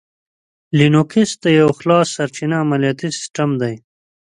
[0.77, 1.29] لینوکس
[1.59, 3.75] یو خلاصسرچینه عملیاتي سیسټم دی.